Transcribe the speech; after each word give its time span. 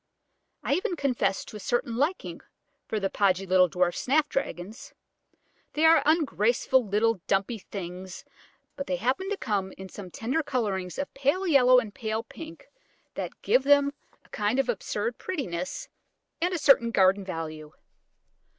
I 0.63 0.73
even 0.73 0.95
confess 0.95 1.45
to 1.45 1.55
a 1.57 1.59
certain 1.59 1.95
liking 1.95 2.41
for 2.87 2.99
the 2.99 3.11
podgy 3.11 3.45
little 3.45 3.69
dwarf 3.69 3.95
Snapdragons; 3.95 4.93
they 5.73 5.85
are 5.85 6.01
ungraceful 6.07 6.83
little 6.83 7.21
dumpy 7.27 7.59
things, 7.59 8.25
but 8.75 8.87
they 8.87 8.95
happen 8.95 9.27
to 9.27 9.33
have 9.33 9.39
come 9.39 9.71
in 9.77 9.89
some 9.89 10.09
tender 10.09 10.41
colourings 10.41 10.97
of 10.97 11.13
pale 11.13 11.45
yellow 11.45 11.77
and 11.77 11.93
pale 11.93 12.23
pink, 12.23 12.65
that 13.13 13.43
give 13.43 13.61
them 13.61 13.93
a 14.25 14.29
kind 14.29 14.57
of 14.57 14.69
absurd 14.69 15.19
prettiness, 15.19 15.87
and 16.41 16.51
a 16.51 16.57
certain 16.57 16.89
garden 16.89 17.23
value. 17.23 17.71